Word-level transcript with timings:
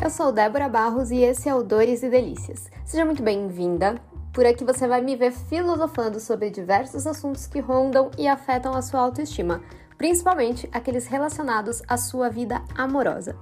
Eu 0.00 0.10
sou 0.10 0.30
Débora 0.30 0.68
Barros 0.68 1.10
e 1.10 1.16
esse 1.16 1.48
é 1.48 1.54
o 1.54 1.62
Dores 1.62 2.04
e 2.04 2.08
Delícias. 2.08 2.70
Seja 2.84 3.04
muito 3.04 3.20
bem-vinda. 3.20 3.96
Por 4.32 4.46
aqui 4.46 4.64
você 4.64 4.86
vai 4.86 5.00
me 5.00 5.16
ver 5.16 5.32
filosofando 5.32 6.20
sobre 6.20 6.50
diversos 6.50 7.04
assuntos 7.04 7.48
que 7.48 7.58
rondam 7.58 8.08
e 8.16 8.28
afetam 8.28 8.74
a 8.74 8.80
sua 8.80 9.00
autoestima, 9.00 9.60
principalmente 9.96 10.68
aqueles 10.70 11.08
relacionados 11.08 11.82
à 11.88 11.96
sua 11.96 12.30
vida 12.30 12.62
amorosa. 12.76 13.34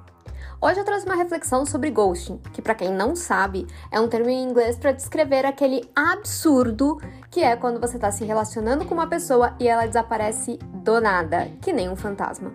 Hoje 0.59 0.81
eu 0.81 0.85
trouxe 0.85 1.05
uma 1.05 1.15
reflexão 1.15 1.67
sobre 1.67 1.91
ghosting, 1.91 2.39
que 2.55 2.63
para 2.63 2.75
quem 2.75 2.91
não 2.91 3.15
sabe, 3.15 3.67
é 3.93 4.01
um 4.01 4.09
termo 4.09 4.31
em 4.31 4.43
inglês 4.43 4.79
para 4.79 4.93
descrever 4.93 5.45
aquele 5.45 5.87
absurdo 5.95 6.99
que 7.31 7.43
é 7.43 7.55
quando 7.55 7.79
você 7.79 7.97
está 7.97 8.11
se 8.11 8.25
relacionando 8.25 8.87
com 8.87 8.95
uma 8.95 9.07
pessoa 9.07 9.55
e 9.61 9.69
ela 9.69 9.85
desaparece 9.85 10.59
do 10.73 11.03
nada, 11.03 11.51
que 11.61 11.71
nem 11.71 11.91
um 11.91 11.97
fantasma. 11.97 12.51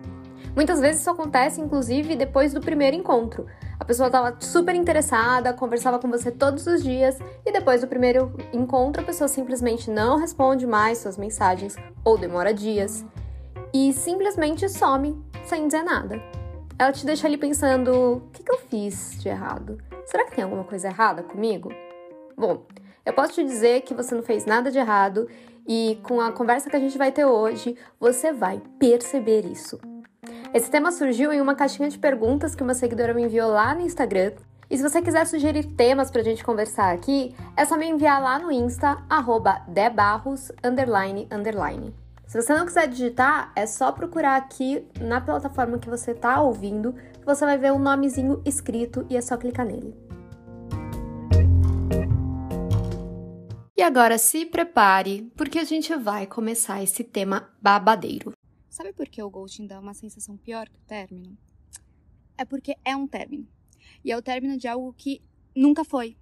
Muitas 0.54 0.80
vezes 0.80 1.00
isso 1.00 1.10
acontece, 1.10 1.60
inclusive, 1.60 2.14
depois 2.14 2.52
do 2.52 2.60
primeiro 2.60 2.94
encontro. 2.94 3.46
A 3.80 3.84
pessoa 3.84 4.08
estava 4.08 4.36
super 4.38 4.74
interessada, 4.74 5.52
conversava 5.54 5.98
com 5.98 6.10
você 6.10 6.30
todos 6.30 6.66
os 6.66 6.82
dias 6.82 7.18
e 7.44 7.50
depois 7.50 7.80
do 7.80 7.86
primeiro 7.86 8.32
encontro 8.52 9.02
a 9.02 9.04
pessoa 9.04 9.28
simplesmente 9.28 9.90
não 9.90 10.18
responde 10.18 10.66
mais 10.66 10.98
suas 10.98 11.16
mensagens 11.16 11.74
ou 12.04 12.18
demora 12.18 12.52
dias 12.52 13.04
e 13.72 13.92
simplesmente 13.92 14.68
some 14.68 15.20
sem 15.44 15.66
dizer 15.66 15.82
nada. 15.82 16.22
Ela 16.78 16.92
te 16.92 17.06
deixa 17.06 17.26
ali 17.26 17.38
pensando: 17.38 18.16
o 18.16 18.30
que, 18.32 18.42
que 18.42 18.52
eu 18.52 18.58
fiz 18.58 19.20
de 19.20 19.28
errado? 19.28 19.78
Será 20.04 20.26
que 20.26 20.34
tem 20.34 20.44
alguma 20.44 20.64
coisa 20.64 20.88
errada 20.88 21.22
comigo? 21.22 21.70
Bom, 22.36 22.66
eu 23.06 23.12
posso 23.12 23.32
te 23.32 23.44
dizer 23.44 23.80
que 23.82 23.94
você 23.94 24.14
não 24.14 24.22
fez 24.22 24.44
nada 24.44 24.70
de 24.70 24.78
errado 24.78 25.28
e 25.66 25.98
com 26.02 26.20
a 26.20 26.30
conversa 26.30 26.68
que 26.68 26.76
a 26.76 26.80
gente 26.80 26.98
vai 26.98 27.10
ter 27.10 27.24
hoje, 27.24 27.76
você 27.98 28.32
vai 28.32 28.60
perceber 28.78 29.46
isso. 29.46 29.78
Esse 30.54 30.70
tema 30.70 30.92
surgiu 30.92 31.32
em 31.32 31.40
uma 31.40 31.54
caixinha 31.54 31.88
de 31.88 31.98
perguntas 31.98 32.54
que 32.54 32.62
uma 32.62 32.74
seguidora 32.74 33.14
me 33.14 33.22
enviou 33.22 33.50
lá 33.50 33.74
no 33.74 33.80
Instagram. 33.80 34.32
E 34.68 34.76
se 34.76 34.82
você 34.82 35.00
quiser 35.00 35.26
sugerir 35.26 35.64
temas 35.64 36.10
pra 36.10 36.22
gente 36.22 36.44
conversar 36.44 36.92
aqui, 36.92 37.34
é 37.56 37.64
só 37.64 37.74
me 37.74 37.88
enviar 37.88 38.22
lá 38.22 38.38
no 38.38 38.52
Insta, 38.52 39.02
arroba 39.08 39.62
debarros, 39.66 40.52
underline, 40.62 41.26
underline. 41.32 41.94
Se 42.26 42.40
você 42.40 42.54
não 42.54 42.66
quiser 42.66 42.86
digitar, 42.86 43.50
é 43.56 43.66
só 43.66 43.92
procurar 43.92 44.36
aqui 44.36 44.86
na 45.00 45.22
plataforma 45.22 45.78
que 45.78 45.88
você 45.88 46.12
tá 46.12 46.42
ouvindo, 46.42 46.92
que 46.92 47.24
você 47.24 47.46
vai 47.46 47.56
ver 47.56 47.72
um 47.72 47.78
nomezinho 47.78 48.42
escrito 48.44 49.06
e 49.08 49.16
é 49.16 49.22
só 49.22 49.38
clicar 49.38 49.64
nele. 49.64 49.94
E 53.74 53.82
agora 53.82 54.18
se 54.18 54.44
prepare, 54.44 55.32
porque 55.34 55.58
a 55.58 55.64
gente 55.64 55.94
vai 55.96 56.26
começar 56.26 56.82
esse 56.82 57.02
tema 57.02 57.48
babadeiro. 57.60 58.32
Sabe 58.72 58.90
por 58.90 59.06
que 59.06 59.22
o 59.22 59.28
ghosting 59.28 59.66
dá 59.66 59.78
uma 59.78 59.92
sensação 59.92 60.34
pior 60.34 60.66
que 60.66 60.78
o 60.78 60.82
término? 60.86 61.36
É 62.38 62.44
porque 62.46 62.74
é 62.82 62.96
um 62.96 63.06
término. 63.06 63.46
E 64.02 64.10
é 64.10 64.16
o 64.16 64.22
término 64.22 64.56
de 64.56 64.66
algo 64.66 64.94
que 64.94 65.20
nunca 65.54 65.84
foi. 65.84 66.16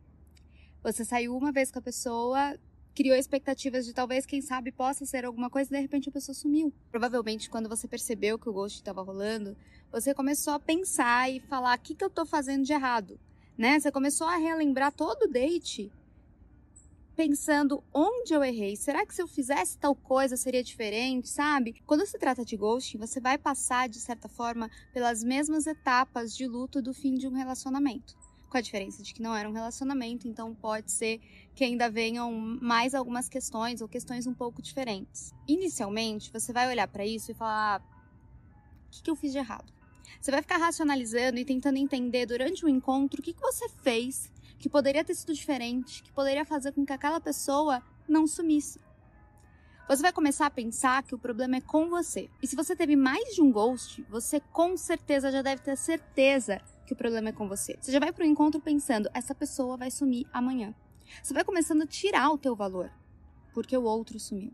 Você 0.82 1.04
saiu 1.04 1.36
uma 1.36 1.52
vez 1.52 1.70
com 1.70 1.78
a 1.78 1.82
pessoa, 1.82 2.58
criou 2.92 3.16
expectativas 3.16 3.86
de 3.86 3.94
talvez, 3.94 4.26
quem 4.26 4.42
sabe, 4.42 4.72
possa 4.72 5.06
ser 5.06 5.24
alguma 5.24 5.48
coisa 5.48 5.70
e 5.70 5.76
de 5.76 5.80
repente 5.80 6.08
a 6.08 6.12
pessoa 6.12 6.34
sumiu. 6.34 6.74
Provavelmente, 6.90 7.48
quando 7.48 7.68
você 7.68 7.86
percebeu 7.86 8.36
que 8.36 8.48
o 8.48 8.52
ghosting 8.52 8.80
estava 8.80 9.00
rolando, 9.00 9.56
você 9.92 10.12
começou 10.12 10.52
a 10.52 10.58
pensar 10.58 11.30
e 11.30 11.38
falar: 11.38 11.78
o 11.78 11.80
que, 11.80 11.94
que 11.94 12.02
eu 12.02 12.10
tô 12.10 12.26
fazendo 12.26 12.64
de 12.64 12.72
errado? 12.72 13.16
Né? 13.56 13.78
Você 13.78 13.92
começou 13.92 14.26
a 14.26 14.36
relembrar 14.36 14.92
todo 14.92 15.22
o 15.22 15.30
date 15.30 15.92
pensando 17.20 17.84
onde 17.92 18.32
eu 18.32 18.42
errei. 18.42 18.74
Será 18.76 19.04
que 19.04 19.14
se 19.14 19.20
eu 19.20 19.28
fizesse 19.28 19.76
tal 19.76 19.94
coisa 19.94 20.38
seria 20.38 20.64
diferente, 20.64 21.28
sabe? 21.28 21.74
Quando 21.86 22.06
se 22.06 22.18
trata 22.18 22.46
de 22.46 22.56
ghosting, 22.56 22.96
você 22.96 23.20
vai 23.20 23.36
passar, 23.36 23.90
de 23.90 24.00
certa 24.00 24.26
forma, 24.26 24.70
pelas 24.90 25.22
mesmas 25.22 25.66
etapas 25.66 26.34
de 26.34 26.46
luto 26.46 26.80
do 26.80 26.94
fim 26.94 27.16
de 27.16 27.28
um 27.28 27.34
relacionamento. 27.34 28.16
Com 28.48 28.56
a 28.56 28.62
diferença 28.62 29.02
de 29.02 29.12
que 29.12 29.20
não 29.20 29.36
era 29.36 29.46
um 29.46 29.52
relacionamento, 29.52 30.26
então 30.26 30.54
pode 30.54 30.90
ser 30.90 31.20
que 31.54 31.62
ainda 31.62 31.90
venham 31.90 32.32
mais 32.32 32.94
algumas 32.94 33.28
questões 33.28 33.82
ou 33.82 33.86
questões 33.86 34.26
um 34.26 34.32
pouco 34.32 34.62
diferentes. 34.62 35.34
Inicialmente, 35.46 36.32
você 36.32 36.54
vai 36.54 36.68
olhar 36.68 36.88
para 36.88 37.04
isso 37.04 37.32
e 37.32 37.34
falar: 37.34 37.82
o 37.82 38.90
que, 38.90 39.02
que 39.02 39.10
eu 39.10 39.14
fiz 39.14 39.30
de 39.30 39.36
errado? 39.36 39.70
Você 40.18 40.30
vai 40.30 40.40
ficar 40.40 40.56
racionalizando 40.56 41.38
e 41.38 41.44
tentando 41.44 41.76
entender 41.76 42.24
durante 42.24 42.64
o 42.64 42.68
encontro 42.68 43.20
o 43.20 43.22
que, 43.22 43.34
que 43.34 43.42
você 43.42 43.68
fez 43.68 44.32
que 44.60 44.68
poderia 44.68 45.02
ter 45.02 45.14
sido 45.14 45.32
diferente, 45.32 46.02
que 46.02 46.12
poderia 46.12 46.44
fazer 46.44 46.72
com 46.72 46.84
que 46.84 46.92
aquela 46.92 47.18
pessoa 47.18 47.82
não 48.06 48.26
sumisse. 48.26 48.78
Você 49.88 50.02
vai 50.02 50.12
começar 50.12 50.46
a 50.46 50.50
pensar 50.50 51.02
que 51.02 51.14
o 51.14 51.18
problema 51.18 51.56
é 51.56 51.60
com 51.60 51.88
você. 51.88 52.30
E 52.40 52.46
se 52.46 52.54
você 52.54 52.76
teve 52.76 52.94
mais 52.94 53.34
de 53.34 53.42
um 53.42 53.50
ghost, 53.50 54.06
você 54.08 54.38
com 54.38 54.76
certeza 54.76 55.32
já 55.32 55.42
deve 55.42 55.62
ter 55.62 55.76
certeza 55.76 56.60
que 56.86 56.92
o 56.92 56.96
problema 56.96 57.30
é 57.30 57.32
com 57.32 57.48
você. 57.48 57.76
Você 57.80 57.90
já 57.90 57.98
vai 57.98 58.12
para 58.12 58.22
o 58.22 58.26
encontro 58.26 58.60
pensando, 58.60 59.10
essa 59.14 59.34
pessoa 59.34 59.76
vai 59.76 59.90
sumir 59.90 60.28
amanhã. 60.32 60.74
Você 61.22 61.34
vai 61.34 61.42
começando 61.42 61.82
a 61.82 61.86
tirar 61.86 62.30
o 62.30 62.38
teu 62.38 62.54
valor, 62.54 62.92
porque 63.52 63.76
o 63.76 63.82
outro 63.82 64.20
sumiu. 64.20 64.52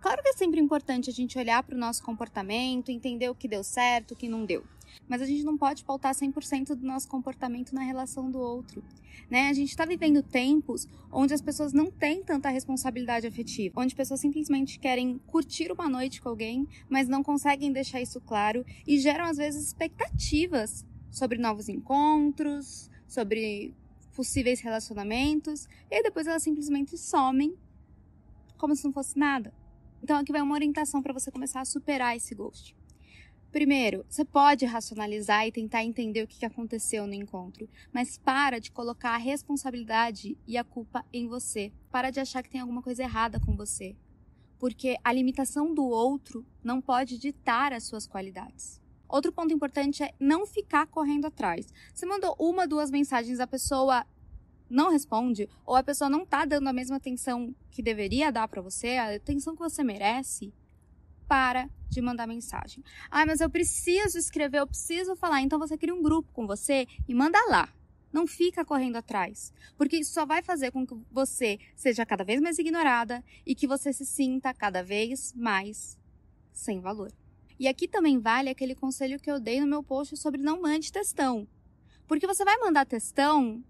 Claro 0.00 0.22
que 0.22 0.28
é 0.28 0.32
sempre 0.34 0.60
importante 0.60 1.08
a 1.08 1.12
gente 1.12 1.38
olhar 1.38 1.62
para 1.62 1.74
o 1.74 1.78
nosso 1.78 2.02
comportamento, 2.02 2.90
entender 2.90 3.30
o 3.30 3.34
que 3.34 3.48
deu 3.48 3.64
certo, 3.64 4.12
o 4.12 4.16
que 4.16 4.28
não 4.28 4.44
deu. 4.44 4.64
Mas 5.08 5.22
a 5.22 5.26
gente 5.26 5.44
não 5.44 5.56
pode 5.56 5.84
pautar 5.84 6.14
100% 6.14 6.74
do 6.74 6.86
nosso 6.86 7.08
comportamento 7.08 7.74
na 7.74 7.82
relação 7.82 8.30
do 8.30 8.38
outro. 8.38 8.82
Né? 9.30 9.48
A 9.48 9.52
gente 9.52 9.70
está 9.70 9.84
vivendo 9.84 10.22
tempos 10.22 10.88
onde 11.10 11.34
as 11.34 11.40
pessoas 11.40 11.72
não 11.72 11.90
têm 11.90 12.22
tanta 12.22 12.48
responsabilidade 12.48 13.26
afetiva, 13.26 13.80
onde 13.80 13.94
pessoas 13.94 14.20
simplesmente 14.20 14.78
querem 14.78 15.18
curtir 15.26 15.72
uma 15.72 15.88
noite 15.88 16.20
com 16.20 16.28
alguém, 16.28 16.66
mas 16.88 17.08
não 17.08 17.22
conseguem 17.22 17.72
deixar 17.72 18.00
isso 18.00 18.20
claro 18.20 18.64
e 18.86 18.98
geram 18.98 19.24
às 19.24 19.36
vezes 19.36 19.66
expectativas 19.66 20.84
sobre 21.10 21.38
novos 21.38 21.68
encontros, 21.68 22.90
sobre 23.08 23.74
possíveis 24.14 24.60
relacionamentos, 24.60 25.68
e 25.90 26.02
depois 26.02 26.26
elas 26.26 26.42
simplesmente 26.42 26.96
somem 26.96 27.54
como 28.56 28.74
se 28.74 28.84
não 28.84 28.92
fosse 28.92 29.18
nada. 29.18 29.52
Então 30.02 30.18
aqui 30.18 30.32
vai 30.32 30.40
uma 30.40 30.54
orientação 30.54 31.02
para 31.02 31.12
você 31.12 31.30
começar 31.30 31.60
a 31.60 31.64
superar 31.64 32.16
esse 32.16 32.34
ghost. 32.34 32.75
Primeiro, 33.52 34.04
você 34.08 34.24
pode 34.24 34.66
racionalizar 34.66 35.46
e 35.46 35.52
tentar 35.52 35.82
entender 35.82 36.22
o 36.22 36.26
que 36.26 36.44
aconteceu 36.44 37.06
no 37.06 37.14
encontro, 37.14 37.68
mas 37.92 38.18
para 38.18 38.58
de 38.58 38.70
colocar 38.70 39.10
a 39.10 39.18
responsabilidade 39.18 40.36
e 40.46 40.58
a 40.58 40.64
culpa 40.64 41.04
em 41.12 41.26
você. 41.26 41.72
Para 41.90 42.10
de 42.10 42.20
achar 42.20 42.42
que 42.42 42.50
tem 42.50 42.60
alguma 42.60 42.82
coisa 42.82 43.02
errada 43.02 43.40
com 43.40 43.56
você, 43.56 43.96
porque 44.58 44.96
a 45.02 45.12
limitação 45.12 45.72
do 45.72 45.84
outro 45.84 46.44
não 46.62 46.80
pode 46.80 47.18
ditar 47.18 47.72
as 47.72 47.84
suas 47.84 48.06
qualidades. 48.06 48.80
Outro 49.08 49.32
ponto 49.32 49.54
importante 49.54 50.02
é 50.02 50.12
não 50.18 50.46
ficar 50.46 50.86
correndo 50.88 51.26
atrás. 51.26 51.72
Você 51.94 52.04
mandou 52.04 52.34
uma, 52.38 52.66
duas 52.66 52.90
mensagens, 52.90 53.38
a 53.38 53.46
pessoa 53.46 54.04
não 54.68 54.90
responde, 54.90 55.48
ou 55.64 55.76
a 55.76 55.82
pessoa 55.82 56.10
não 56.10 56.26
tá 56.26 56.44
dando 56.44 56.68
a 56.68 56.72
mesma 56.72 56.96
atenção 56.96 57.54
que 57.70 57.80
deveria 57.80 58.32
dar 58.32 58.48
para 58.48 58.60
você, 58.60 58.96
a 58.96 59.14
atenção 59.14 59.54
que 59.54 59.60
você 59.60 59.84
merece, 59.84 60.52
para 61.28 61.68
de 61.88 62.00
mandar 62.00 62.26
mensagem. 62.26 62.82
Ah, 63.10 63.24
mas 63.24 63.40
eu 63.40 63.48
preciso 63.48 64.18
escrever, 64.18 64.60
eu 64.60 64.66
preciso 64.66 65.16
falar. 65.16 65.42
Então 65.42 65.58
você 65.58 65.76
cria 65.76 65.94
um 65.94 66.02
grupo 66.02 66.32
com 66.32 66.46
você 66.46 66.86
e 67.08 67.14
manda 67.14 67.38
lá. 67.48 67.68
Não 68.12 68.26
fica 68.26 68.64
correndo 68.64 68.96
atrás, 68.96 69.52
porque 69.76 69.96
isso 69.96 70.12
só 70.12 70.24
vai 70.24 70.42
fazer 70.42 70.70
com 70.70 70.86
que 70.86 70.94
você 71.10 71.58
seja 71.74 72.06
cada 72.06 72.24
vez 72.24 72.40
mais 72.40 72.58
ignorada 72.58 73.22
e 73.44 73.54
que 73.54 73.66
você 73.66 73.92
se 73.92 74.06
sinta 74.06 74.54
cada 74.54 74.82
vez 74.82 75.34
mais 75.34 75.98
sem 76.52 76.80
valor. 76.80 77.12
E 77.58 77.68
aqui 77.68 77.86
também 77.86 78.18
vale 78.18 78.48
aquele 78.48 78.74
conselho 78.74 79.18
que 79.20 79.30
eu 79.30 79.40
dei 79.40 79.60
no 79.60 79.66
meu 79.66 79.82
post 79.82 80.16
sobre 80.16 80.40
não 80.40 80.62
mande 80.62 80.92
textão. 80.92 81.46
Porque 82.06 82.26
você 82.26 82.44
vai 82.44 82.56
mandar 82.58 82.86
textão 82.86 83.62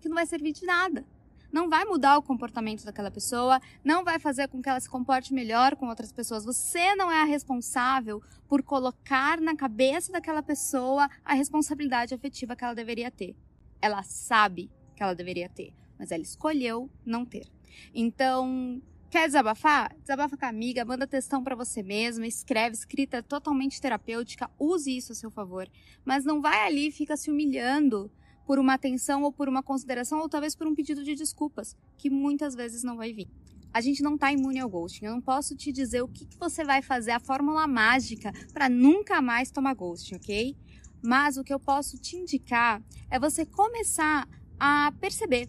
que 0.00 0.08
não 0.08 0.14
vai 0.14 0.26
servir 0.26 0.52
de 0.52 0.64
nada 0.64 1.04
não 1.52 1.68
vai 1.68 1.84
mudar 1.84 2.18
o 2.18 2.22
comportamento 2.22 2.84
daquela 2.84 3.10
pessoa, 3.10 3.60
não 3.84 4.04
vai 4.04 4.18
fazer 4.18 4.48
com 4.48 4.62
que 4.62 4.68
ela 4.68 4.80
se 4.80 4.88
comporte 4.88 5.32
melhor 5.32 5.76
com 5.76 5.88
outras 5.88 6.12
pessoas. 6.12 6.44
Você 6.44 6.94
não 6.94 7.10
é 7.10 7.22
a 7.22 7.24
responsável 7.24 8.22
por 8.48 8.62
colocar 8.62 9.40
na 9.40 9.56
cabeça 9.56 10.12
daquela 10.12 10.42
pessoa 10.42 11.08
a 11.24 11.34
responsabilidade 11.34 12.14
afetiva 12.14 12.56
que 12.56 12.64
ela 12.64 12.74
deveria 12.74 13.10
ter. 13.10 13.36
Ela 13.80 14.02
sabe 14.02 14.70
que 14.94 15.02
ela 15.02 15.14
deveria 15.14 15.48
ter, 15.48 15.72
mas 15.98 16.10
ela 16.10 16.22
escolheu 16.22 16.90
não 17.04 17.24
ter. 17.24 17.46
Então, 17.94 18.80
Quer 19.10 19.26
desabafar? 19.26 19.96
Desabafa 20.02 20.36
com 20.36 20.44
a 20.44 20.50
amiga, 20.50 20.84
manda 20.84 21.06
textão 21.06 21.42
para 21.42 21.56
você 21.56 21.82
mesma, 21.82 22.26
escreve, 22.26 22.76
escrita 22.76 23.22
totalmente 23.22 23.80
terapêutica, 23.80 24.50
use 24.58 24.94
isso 24.94 25.12
a 25.12 25.14
seu 25.14 25.30
favor. 25.30 25.66
Mas 26.04 26.26
não 26.26 26.42
vai 26.42 26.66
ali 26.66 26.88
e 26.88 26.92
fica 26.92 27.16
se 27.16 27.30
humilhando 27.30 28.10
por 28.48 28.58
uma 28.58 28.72
atenção 28.72 29.24
ou 29.24 29.30
por 29.30 29.46
uma 29.46 29.62
consideração 29.62 30.20
ou 30.20 30.26
talvez 30.26 30.56
por 30.56 30.66
um 30.66 30.74
pedido 30.74 31.04
de 31.04 31.14
desculpas, 31.14 31.76
que 31.98 32.08
muitas 32.08 32.54
vezes 32.54 32.82
não 32.82 32.96
vai 32.96 33.12
vir. 33.12 33.28
A 33.74 33.82
gente 33.82 34.02
não 34.02 34.14
está 34.14 34.32
imune 34.32 34.58
ao 34.58 34.70
ghosting. 34.70 35.04
Eu 35.04 35.12
não 35.12 35.20
posso 35.20 35.54
te 35.54 35.70
dizer 35.70 36.00
o 36.00 36.08
que, 36.08 36.24
que 36.24 36.38
você 36.38 36.64
vai 36.64 36.80
fazer, 36.80 37.10
a 37.10 37.20
fórmula 37.20 37.66
mágica 37.66 38.32
para 38.54 38.66
nunca 38.66 39.20
mais 39.20 39.50
tomar 39.50 39.74
ghosting, 39.74 40.14
ok? 40.14 40.56
Mas 41.02 41.36
o 41.36 41.44
que 41.44 41.52
eu 41.52 41.60
posso 41.60 41.98
te 41.98 42.16
indicar 42.16 42.82
é 43.10 43.18
você 43.18 43.44
começar 43.44 44.26
a 44.58 44.94
perceber 44.98 45.46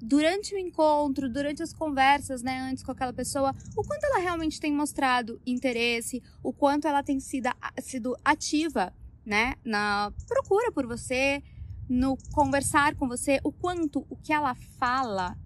durante 0.00 0.56
o 0.56 0.58
encontro, 0.58 1.32
durante 1.32 1.62
as 1.62 1.72
conversas, 1.72 2.42
né, 2.42 2.58
antes 2.62 2.82
com 2.82 2.90
aquela 2.90 3.12
pessoa, 3.12 3.54
o 3.76 3.84
quanto 3.84 4.02
ela 4.02 4.18
realmente 4.18 4.58
tem 4.58 4.72
mostrado 4.72 5.40
interesse, 5.46 6.20
o 6.42 6.52
quanto 6.52 6.88
ela 6.88 7.04
tem 7.04 7.20
sido, 7.20 7.48
sido 7.80 8.16
ativa 8.24 8.92
né? 9.24 9.54
Na 9.64 10.12
procura 10.26 10.72
por 10.72 10.86
você, 10.86 11.42
no 11.92 12.16
conversar 12.32 12.94
com 12.94 13.06
você, 13.06 13.38
o 13.44 13.52
quanto 13.52 14.06
o 14.08 14.16
que 14.16 14.32
ela 14.32 14.54
fala 14.78 15.36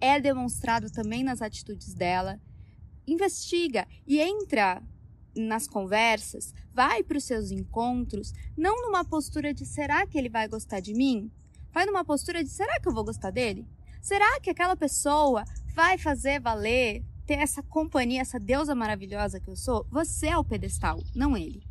é 0.00 0.18
demonstrado 0.18 0.90
também 0.90 1.22
nas 1.22 1.42
atitudes 1.42 1.92
dela. 1.92 2.40
Investiga 3.06 3.86
e 4.06 4.18
entra 4.18 4.82
nas 5.36 5.66
conversas, 5.66 6.54
vai 6.72 7.02
para 7.02 7.18
os 7.18 7.24
seus 7.24 7.50
encontros, 7.50 8.32
não 8.56 8.86
numa 8.86 9.04
postura 9.04 9.52
de 9.52 9.66
será 9.66 10.06
que 10.06 10.16
ele 10.16 10.30
vai 10.30 10.48
gostar 10.48 10.80
de 10.80 10.94
mim? 10.94 11.30
Vai 11.70 11.84
numa 11.84 12.04
postura 12.06 12.42
de 12.42 12.48
será 12.48 12.80
que 12.80 12.88
eu 12.88 12.94
vou 12.94 13.04
gostar 13.04 13.30
dele? 13.30 13.66
Será 14.00 14.40
que 14.40 14.48
aquela 14.48 14.74
pessoa 14.74 15.44
vai 15.74 15.98
fazer 15.98 16.40
valer 16.40 17.04
ter 17.26 17.34
essa 17.34 17.62
companhia, 17.62 18.22
essa 18.22 18.40
deusa 18.40 18.74
maravilhosa 18.74 19.38
que 19.38 19.48
eu 19.48 19.56
sou? 19.56 19.86
Você 19.90 20.28
é 20.28 20.38
o 20.38 20.44
pedestal, 20.44 21.02
não 21.14 21.36
ele. 21.36 21.62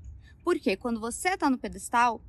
Porque 0.43 0.77
quando 0.77 0.99
você 0.99 1.29
está 1.29 1.49
no 1.49 1.57
pedestal, 1.57 2.21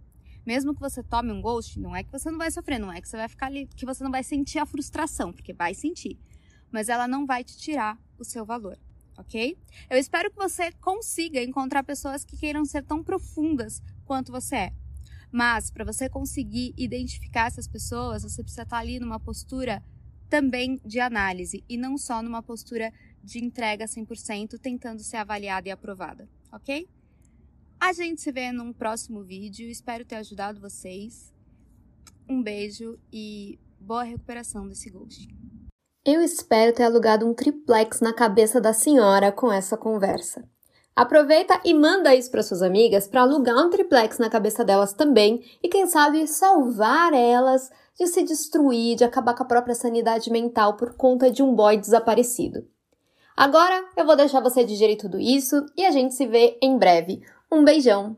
mesmo 0.44 0.74
que 0.74 0.80
você 0.80 1.02
tome 1.02 1.30
um 1.30 1.40
ghost, 1.40 1.78
não 1.78 1.94
é 1.94 2.02
que 2.02 2.10
você 2.10 2.30
não 2.30 2.38
vai 2.38 2.50
sofrer, 2.50 2.78
não 2.78 2.92
é 2.92 3.00
que 3.00 3.08
você 3.08 3.16
vai 3.16 3.28
ficar 3.28 3.46
ali, 3.46 3.66
que 3.66 3.86
você 3.86 4.02
não 4.02 4.10
vai 4.10 4.24
sentir 4.24 4.58
a 4.58 4.66
frustração, 4.66 5.32
porque 5.32 5.52
vai 5.52 5.74
sentir. 5.74 6.18
Mas 6.70 6.88
ela 6.88 7.06
não 7.06 7.26
vai 7.26 7.44
te 7.44 7.56
tirar 7.56 7.98
o 8.18 8.24
seu 8.24 8.44
valor, 8.44 8.78
ok? 9.16 9.56
Eu 9.88 9.98
espero 9.98 10.30
que 10.30 10.36
você 10.36 10.72
consiga 10.72 11.42
encontrar 11.42 11.82
pessoas 11.84 12.24
que 12.24 12.36
queiram 12.36 12.64
ser 12.64 12.82
tão 12.82 13.02
profundas 13.02 13.82
quanto 14.04 14.32
você 14.32 14.56
é. 14.56 14.72
Mas 15.30 15.70
para 15.70 15.84
você 15.84 16.08
conseguir 16.08 16.74
identificar 16.76 17.46
essas 17.46 17.66
pessoas, 17.66 18.22
você 18.22 18.42
precisa 18.42 18.62
estar 18.62 18.78
ali 18.78 19.00
numa 19.00 19.18
postura 19.18 19.82
também 20.28 20.80
de 20.84 20.98
análise 20.98 21.62
e 21.68 21.76
não 21.76 21.96
só 21.96 22.22
numa 22.22 22.42
postura 22.42 22.92
de 23.22 23.42
entrega 23.42 23.86
100%, 23.86 24.58
tentando 24.58 25.02
ser 25.02 25.18
avaliada 25.18 25.68
e 25.68 25.70
aprovada, 25.70 26.28
ok? 26.50 26.88
A 27.82 27.92
gente 27.92 28.20
se 28.20 28.30
vê 28.30 28.52
num 28.52 28.72
próximo 28.72 29.24
vídeo. 29.24 29.68
Espero 29.68 30.04
ter 30.04 30.14
ajudado 30.14 30.60
vocês. 30.60 31.34
Um 32.28 32.40
beijo 32.40 32.96
e 33.12 33.58
boa 33.80 34.04
recuperação 34.04 34.68
desse 34.68 34.88
ghost. 34.88 35.26
Eu 36.06 36.20
espero 36.20 36.72
ter 36.72 36.84
alugado 36.84 37.28
um 37.28 37.34
triplex 37.34 38.00
na 38.00 38.12
cabeça 38.12 38.60
da 38.60 38.72
senhora 38.72 39.32
com 39.32 39.52
essa 39.52 39.76
conversa. 39.76 40.48
Aproveita 40.94 41.60
e 41.64 41.74
manda 41.74 42.14
isso 42.14 42.30
para 42.30 42.44
suas 42.44 42.62
amigas 42.62 43.08
para 43.08 43.22
alugar 43.22 43.56
um 43.56 43.68
triplex 43.68 44.16
na 44.16 44.30
cabeça 44.30 44.64
delas 44.64 44.92
também 44.92 45.44
e 45.60 45.68
quem 45.68 45.88
sabe 45.88 46.24
salvar 46.28 47.12
elas 47.12 47.68
de 47.98 48.06
se 48.06 48.22
destruir, 48.22 48.94
de 48.94 49.02
acabar 49.02 49.34
com 49.34 49.42
a 49.42 49.46
própria 49.46 49.74
sanidade 49.74 50.30
mental 50.30 50.76
por 50.76 50.94
conta 50.94 51.32
de 51.32 51.42
um 51.42 51.52
boy 51.52 51.76
desaparecido. 51.76 52.64
Agora 53.36 53.84
eu 53.96 54.04
vou 54.04 54.14
deixar 54.14 54.40
você 54.40 54.62
digerir 54.62 54.98
tudo 54.98 55.18
isso 55.18 55.66
e 55.76 55.84
a 55.84 55.90
gente 55.90 56.14
se 56.14 56.26
vê 56.26 56.56
em 56.62 56.78
breve. 56.78 57.22
Um 57.52 57.66
beijão! 57.66 58.16